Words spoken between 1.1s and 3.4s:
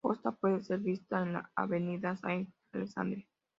en la avenida Saint-Alexandre.